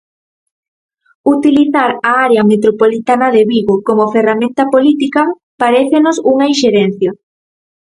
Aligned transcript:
Utilizar 1.35 1.91
a 2.09 2.11
Área 2.25 2.43
Metropolitana 2.51 3.27
de 3.35 3.43
Vigo 3.51 3.75
como 3.87 4.11
ferramenta 4.15 4.63
política 4.73 5.21
parécenos 5.61 6.15
unha 6.31 6.45
inxerencia. 6.53 7.11